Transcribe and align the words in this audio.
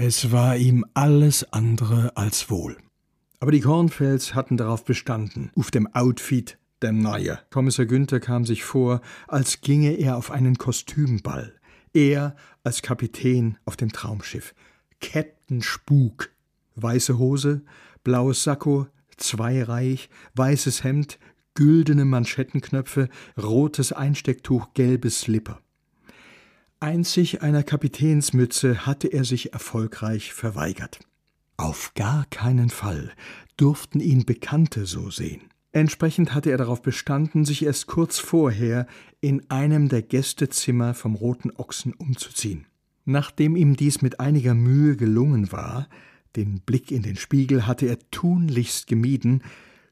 Es 0.00 0.30
war 0.30 0.56
ihm 0.56 0.84
alles 0.94 1.52
andere 1.52 2.16
als 2.16 2.48
wohl. 2.50 2.76
Aber 3.40 3.50
die 3.50 3.58
Kornfels 3.58 4.32
hatten 4.32 4.56
darauf 4.56 4.84
bestanden, 4.84 5.50
auf 5.56 5.72
dem 5.72 5.92
Outfit 5.92 6.56
der 6.82 6.92
Neue. 6.92 7.40
Kommissar 7.50 7.84
Günther 7.84 8.20
kam 8.20 8.44
sich 8.44 8.62
vor, 8.62 9.00
als 9.26 9.60
ginge 9.60 9.94
er 9.94 10.16
auf 10.16 10.30
einen 10.30 10.56
Kostümball. 10.56 11.52
Er 11.92 12.36
als 12.62 12.80
Kapitän 12.80 13.58
auf 13.64 13.76
dem 13.76 13.90
Traumschiff. 13.90 14.54
Captain 15.00 15.62
Spuk. 15.62 16.30
Weiße 16.76 17.18
Hose, 17.18 17.62
blaues 18.04 18.44
Sakko, 18.44 18.86
zweireich, 19.16 20.10
weißes 20.36 20.84
Hemd, 20.84 21.18
güldene 21.54 22.04
Manschettenknöpfe, 22.04 23.08
rotes 23.36 23.92
Einstecktuch, 23.92 24.74
gelbe 24.74 25.10
Slipper. 25.10 25.60
Einzig 26.80 27.42
einer 27.42 27.64
Kapitänsmütze 27.64 28.86
hatte 28.86 29.08
er 29.08 29.24
sich 29.24 29.52
erfolgreich 29.52 30.32
verweigert. 30.32 31.00
Auf 31.56 31.92
gar 31.94 32.24
keinen 32.26 32.70
Fall 32.70 33.10
durften 33.56 33.98
ihn 33.98 34.24
Bekannte 34.24 34.86
so 34.86 35.10
sehen. 35.10 35.40
Entsprechend 35.72 36.34
hatte 36.34 36.52
er 36.52 36.56
darauf 36.56 36.80
bestanden, 36.80 37.44
sich 37.44 37.64
erst 37.64 37.88
kurz 37.88 38.20
vorher 38.20 38.86
in 39.20 39.50
einem 39.50 39.88
der 39.88 40.02
Gästezimmer 40.02 40.94
vom 40.94 41.16
Roten 41.16 41.50
Ochsen 41.50 41.94
umzuziehen. 41.94 42.66
Nachdem 43.04 43.56
ihm 43.56 43.74
dies 43.74 44.00
mit 44.00 44.20
einiger 44.20 44.54
Mühe 44.54 44.96
gelungen 44.96 45.50
war, 45.50 45.88
den 46.36 46.60
Blick 46.60 46.92
in 46.92 47.02
den 47.02 47.16
Spiegel 47.16 47.66
hatte 47.66 47.86
er 47.86 47.98
tunlichst 48.12 48.86
gemieden, 48.86 49.42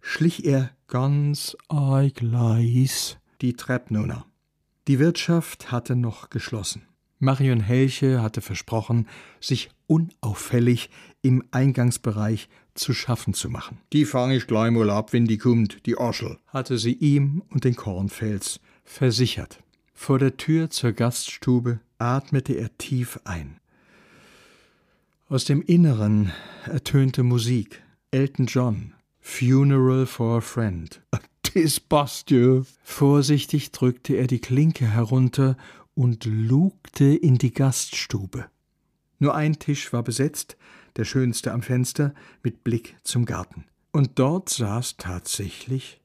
schlich 0.00 0.44
er 0.44 0.70
ganz 0.86 1.56
eigleis 1.68 3.18
die 3.40 3.54
Treppen 3.54 3.96
hinunter. 3.96 4.24
Die 4.88 5.00
Wirtschaft 5.00 5.72
hatte 5.72 5.96
noch 5.96 6.30
geschlossen. 6.30 6.82
Marion 7.18 7.60
Helche 7.60 8.22
hatte 8.22 8.40
versprochen, 8.40 9.08
sich 9.40 9.70
unauffällig 9.86 10.90
im 11.22 11.42
Eingangsbereich 11.50 12.48
zu 12.74 12.92
schaffen 12.92 13.34
zu 13.34 13.48
machen. 13.50 13.78
Die 13.92 14.04
fange 14.04 14.36
ich 14.36 14.46
gleich 14.46 14.70
mal 14.70 14.90
ab, 14.90 15.12
wenn 15.12 15.26
die 15.26 15.38
kommt, 15.38 15.86
die 15.86 15.96
Oschel, 15.96 16.38
hatte 16.46 16.78
sie 16.78 16.92
ihm 16.92 17.42
und 17.48 17.64
den 17.64 17.74
Kornfels 17.74 18.60
versichert. 18.84 19.62
Vor 19.92 20.18
der 20.18 20.36
Tür 20.36 20.70
zur 20.70 20.92
Gaststube 20.92 21.80
atmete 21.98 22.52
er 22.52 22.76
tief 22.76 23.18
ein. 23.24 23.58
Aus 25.28 25.46
dem 25.46 25.62
Inneren 25.62 26.32
ertönte 26.66 27.22
Musik. 27.22 27.82
Elton 28.12 28.46
John, 28.46 28.94
Funeral 29.20 30.06
for 30.06 30.38
a 30.38 30.40
Friend. 30.40 31.00
Bust 31.88 32.30
you. 32.30 32.64
Vorsichtig 32.82 33.72
drückte 33.72 34.14
er 34.14 34.26
die 34.26 34.40
Klinke 34.40 34.86
herunter 34.86 35.56
und 35.94 36.26
lugte 36.26 37.06
in 37.06 37.38
die 37.38 37.54
Gaststube. 37.54 38.44
Nur 39.18 39.34
ein 39.34 39.58
Tisch 39.58 39.90
war 39.90 40.02
besetzt, 40.02 40.58
der 40.96 41.06
schönste 41.06 41.52
am 41.52 41.62
Fenster, 41.62 42.12
mit 42.42 42.62
Blick 42.62 42.96
zum 43.04 43.24
Garten. 43.24 43.64
Und 43.90 44.18
dort 44.18 44.50
saß 44.50 44.98
tatsächlich 44.98 46.02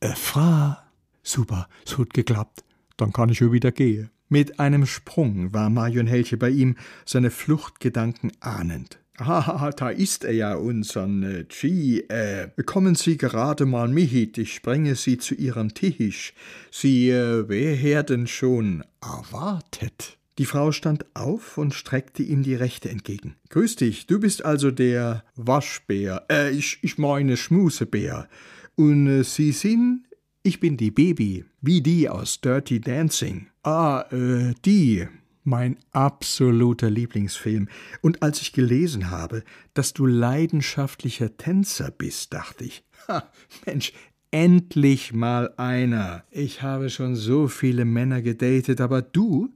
eine 0.00 0.16
Frau. 0.16 0.76
Super, 1.22 1.68
es 1.86 1.96
hat 1.96 2.12
geklappt. 2.12 2.64
Dann 2.96 3.12
kann 3.12 3.28
ich 3.28 3.38
schon 3.38 3.52
wieder 3.52 3.70
gehen. 3.70 4.10
Mit 4.28 4.58
einem 4.58 4.84
Sprung 4.84 5.52
war 5.52 5.70
Marion 5.70 6.08
Helche 6.08 6.36
bei 6.36 6.50
ihm, 6.50 6.76
seine 7.04 7.30
Fluchtgedanken 7.30 8.32
ahnend. 8.40 8.98
Ah, 9.20 9.72
da 9.76 9.90
ist 9.90 10.22
er 10.22 10.32
ja, 10.32 10.54
unsern 10.54 11.24
äh, 11.24 11.44
G. 11.44 12.00
Äh, 12.08 12.50
kommen 12.64 12.94
Sie 12.94 13.16
gerade 13.16 13.66
mal 13.66 13.88
mit, 13.88 14.38
ich 14.38 14.62
bringe 14.62 14.94
Sie 14.94 15.18
zu 15.18 15.34
Ihrem 15.34 15.74
Tisch. 15.74 16.34
Sie, 16.70 17.10
äh, 17.10 17.48
wer 17.48 18.04
denn 18.04 18.28
schon 18.28 18.84
erwartet? 19.02 20.18
Die 20.38 20.44
Frau 20.44 20.70
stand 20.70 21.04
auf 21.14 21.58
und 21.58 21.74
streckte 21.74 22.22
ihm 22.22 22.44
die 22.44 22.54
Rechte 22.54 22.90
entgegen. 22.90 23.34
Grüß 23.48 23.74
dich, 23.74 24.06
du 24.06 24.20
bist 24.20 24.44
also 24.44 24.70
der 24.70 25.24
Waschbär, 25.34 26.24
äh, 26.30 26.52
ich, 26.52 26.78
ich 26.82 26.96
meine 26.96 27.36
Schmusebär. 27.36 28.28
Und 28.76 29.08
äh, 29.08 29.24
Sie 29.24 29.50
sind? 29.50 30.04
Ich 30.44 30.60
bin 30.60 30.76
die 30.76 30.92
Baby, 30.92 31.44
wie 31.60 31.80
die 31.80 32.08
aus 32.08 32.40
Dirty 32.40 32.80
Dancing. 32.80 33.48
Ah, 33.64 34.04
äh, 34.12 34.54
die 34.64 35.08
mein 35.48 35.76
absoluter 35.92 36.90
Lieblingsfilm. 36.90 37.68
Und 38.02 38.22
als 38.22 38.40
ich 38.42 38.52
gelesen 38.52 39.10
habe, 39.10 39.42
dass 39.74 39.94
du 39.94 40.06
leidenschaftlicher 40.06 41.36
Tänzer 41.36 41.90
bist, 41.90 42.32
dachte 42.34 42.64
ich, 42.64 42.84
ha, 43.08 43.30
Mensch, 43.66 43.92
endlich 44.30 45.12
mal 45.12 45.54
einer. 45.56 46.24
Ich 46.30 46.62
habe 46.62 46.90
schon 46.90 47.16
so 47.16 47.48
viele 47.48 47.84
Männer 47.84 48.22
gedatet, 48.22 48.80
aber 48.80 49.02
du 49.02 49.54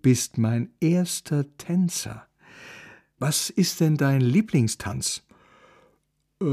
bist 0.00 0.38
mein 0.38 0.70
erster 0.80 1.44
Tänzer. 1.58 2.26
Was 3.18 3.50
ist 3.50 3.80
denn 3.80 3.96
dein 3.96 4.20
Lieblingstanz? 4.20 5.22
Äh, 6.40 6.44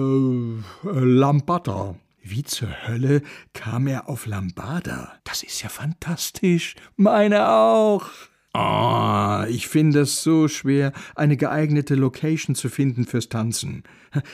Lambada. 0.83 1.95
Wie 2.21 2.43
zur 2.43 2.69
Hölle 2.87 3.23
kam 3.53 3.87
er 3.87 4.07
auf 4.07 4.25
Lambada? 4.27 5.13
Das 5.23 5.41
ist 5.41 5.63
ja 5.63 5.69
fantastisch. 5.69 6.75
Meine 6.95 7.49
auch. 7.49 8.05
Ah, 8.51 9.45
ich 9.47 9.67
finde 9.67 10.01
es 10.01 10.23
so 10.23 10.47
schwer, 10.47 10.91
eine 11.15 11.37
geeignete 11.37 11.93
Location 11.93 12.55
zu 12.55 12.69
finden 12.69 13.05
fürs 13.05 13.29
Tanzen. 13.29 13.83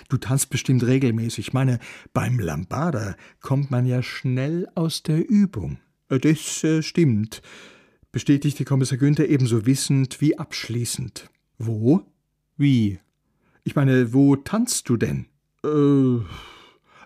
Du 0.07 0.17
tanzt 0.17 0.49
bestimmt 0.49 0.85
regelmäßig. 0.85 1.47
Ich 1.47 1.53
meine, 1.53 1.79
beim 2.13 2.39
Lambada 2.39 3.15
kommt 3.41 3.71
man 3.71 3.85
ja 3.85 4.01
schnell 4.01 4.69
aus 4.73 5.03
der 5.03 5.27
Übung. 5.27 5.79
Äh, 6.09 6.19
das 6.19 6.63
äh, 6.63 6.81
stimmt, 6.81 7.41
bestätigte 8.13 8.63
Kommissar 8.63 8.97
Günther 8.97 9.27
ebenso 9.27 9.65
wissend 9.65 10.21
wie 10.21 10.37
abschließend. 10.39 11.29
Wo? 11.57 12.03
Wie? 12.55 12.99
Ich 13.65 13.75
meine, 13.75 14.13
wo 14.13 14.37
tanzt 14.37 14.87
du 14.87 14.95
denn? 14.95 15.25
Äh. 15.65 16.54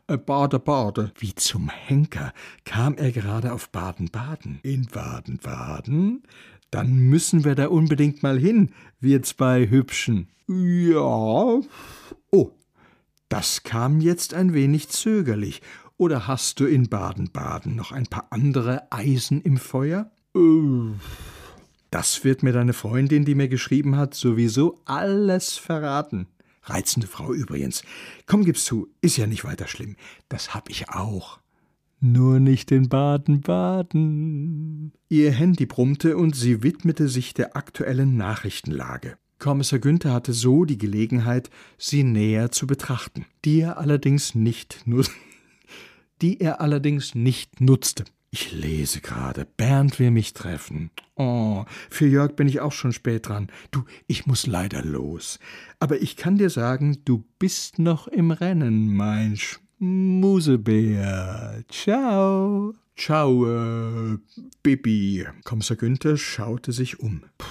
Äh 0.09 0.17
Bade, 0.17 0.59
Bade. 0.59 1.11
Wie 1.17 1.35
zum 1.35 1.69
Henker 1.69 2.33
kam 2.65 2.95
er 2.95 3.11
gerade 3.11 3.53
auf 3.53 3.69
Baden-Baden. 3.69 4.59
In 4.63 4.87
Baden-Baden? 4.87 6.23
Dann 6.71 6.97
müssen 6.97 7.45
wir 7.45 7.55
da 7.55 7.67
unbedingt 7.67 8.23
mal 8.23 8.37
hin, 8.37 8.71
wir 8.99 9.23
zwei 9.23 9.69
Hübschen. 9.69 10.27
Ja. 10.47 11.61
Oh, 12.31 12.51
das 13.29 13.63
kam 13.63 14.01
jetzt 14.01 14.33
ein 14.33 14.53
wenig 14.53 14.89
zögerlich. 14.89 15.61
Oder 15.97 16.27
hast 16.27 16.59
du 16.59 16.65
in 16.65 16.89
Baden-Baden 16.89 17.75
noch 17.75 17.91
ein 17.91 18.07
paar 18.07 18.27
andere 18.29 18.91
Eisen 18.91 19.41
im 19.41 19.57
Feuer? 19.57 20.11
Äh, 20.35 20.39
das 21.91 22.23
wird 22.23 22.43
mir 22.43 22.53
deine 22.53 22.73
Freundin, 22.73 23.25
die 23.25 23.35
mir 23.35 23.47
geschrieben 23.47 23.97
hat, 23.97 24.13
sowieso 24.13 24.79
alles 24.85 25.57
verraten. 25.57 26.27
Reizende 26.69 27.07
Frau 27.07 27.33
übrigens. 27.33 27.83
Komm, 28.25 28.45
gib's 28.45 28.65
zu, 28.65 28.87
ist 29.01 29.17
ja 29.17 29.27
nicht 29.27 29.43
weiter 29.43 29.67
schlimm. 29.67 29.95
Das 30.27 30.53
hab 30.53 30.69
ich 30.69 30.89
auch. 30.89 31.39
Nur 31.99 32.39
nicht 32.39 32.71
in 32.71 32.87
Baden-Baden. 32.87 34.93
Ihr 35.09 35.31
Handy 35.31 35.65
brummte 35.65 36.15
und 36.15 36.35
sie 36.35 36.63
widmete 36.63 37.09
sich 37.09 37.33
der 37.33 37.57
aktuellen 37.57 38.15
Nachrichtenlage. 38.15 39.17
Kommissar 39.39 39.79
Günther 39.79 40.13
hatte 40.13 40.33
so 40.33 40.65
die 40.65 40.77
Gelegenheit, 40.77 41.49
sie 41.77 42.03
näher 42.03 42.51
zu 42.51 42.67
betrachten, 42.67 43.25
die 43.45 43.61
er 43.61 43.77
allerdings 43.77 44.35
nicht 44.35 44.83
nur 44.85 45.05
die 46.21 46.41
er 46.41 46.61
allerdings 46.61 47.15
nicht 47.15 47.61
nutzte. 47.61 48.03
Ich 48.31 48.51
lese 48.51 49.01
gerade, 49.01 49.45
Bernd 49.45 49.97
will 49.99 50.11
mich 50.11 50.33
treffen. 50.33 50.91
Oh, 51.15 51.65
für 51.89 52.05
Jörg 52.05 52.35
bin 52.35 52.47
ich 52.47 52.59
auch 52.59 52.71
schon 52.71 52.93
spät 52.93 53.27
dran. 53.27 53.47
Du, 53.71 53.85
ich 54.05 54.27
muss 54.27 54.45
leider 54.45 54.83
los. 54.83 55.39
Aber 55.79 56.01
ich 56.01 56.15
kann 56.15 56.37
dir 56.37 56.51
sagen, 56.51 56.99
du 57.05 57.25
bist 57.39 57.79
noch 57.79 58.07
im 58.07 58.31
Rennen, 58.31 58.95
mein 58.95 59.35
Sch 59.35 59.59
Musebär. 59.79 61.63
Ciao. 61.69 62.73
Ciao, 62.97 63.45
äh, 63.47 64.17
Bibi. 64.61 65.25
Kommissar 65.45 65.77
Günther 65.77 66.17
schaute 66.17 66.73
sich 66.73 66.99
um. 66.99 67.23
Puh, 67.37 67.47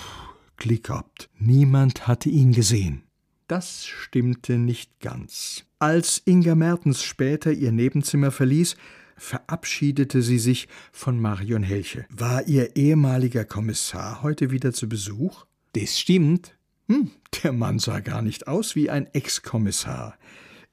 Glück 0.59 0.85
gehabt. 0.85 1.31
Niemand 1.39 2.07
hatte 2.07 2.29
ihn 2.29 2.53
gesehen. 2.53 3.03
Das 3.49 3.87
stimmte 3.87 4.59
nicht 4.59 5.01
ganz. 5.01 5.65
Als 5.79 6.21
Inga 6.27 6.55
Mertens 6.55 7.03
später 7.03 7.51
ihr 7.51 7.73
Nebenzimmer 7.73 8.31
verließ, 8.31 8.77
verabschiedete 9.19 10.23
sie 10.23 10.39
sich 10.39 10.69
von 10.93 11.21
Marion 11.21 11.63
Helche. 11.63 12.07
War 12.11 12.47
ihr 12.47 12.77
ehemaliger 12.77 13.45
Kommissar 13.45 14.23
heute 14.23 14.51
wieder 14.51 14.73
zu 14.73 14.89
Besuch? 14.89 15.45
Das 15.75 15.99
stimmt. 15.99 16.57
Hm, 16.89 17.11
der 17.43 17.53
Mann 17.53 17.79
sah 17.79 18.01
gar 18.01 18.23
nicht 18.23 18.49
aus 18.49 18.75
wie 18.75 18.89
ein 18.89 19.07
Ex-Kommissar. 19.13 20.17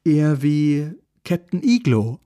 Eher 0.04 0.42
wie 0.42 0.92
Captain 1.24 1.62
Iglo. 1.64 2.20